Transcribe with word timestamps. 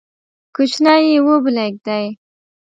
کوچنی 0.55 0.99
یې 1.09 1.19
وبلېږدی، 1.27 2.05